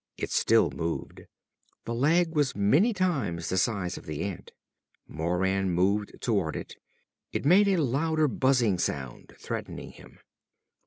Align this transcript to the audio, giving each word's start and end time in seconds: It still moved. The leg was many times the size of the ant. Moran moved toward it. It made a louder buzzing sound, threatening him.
It 0.17 0.31
still 0.31 0.71
moved. 0.71 1.27
The 1.85 1.93
leg 1.93 2.33
was 2.35 2.55
many 2.55 2.91
times 2.91 3.49
the 3.49 3.57
size 3.59 3.99
of 3.99 4.07
the 4.07 4.23
ant. 4.23 4.51
Moran 5.07 5.69
moved 5.69 6.13
toward 6.21 6.55
it. 6.55 6.75
It 7.31 7.45
made 7.45 7.67
a 7.67 7.77
louder 7.77 8.27
buzzing 8.27 8.79
sound, 8.79 9.35
threatening 9.39 9.91
him. 9.91 10.17